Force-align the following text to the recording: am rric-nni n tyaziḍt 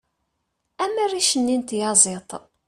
am 0.83 0.93
rric-nni 1.11 1.57
n 1.57 1.61
tyaziḍt 1.67 2.31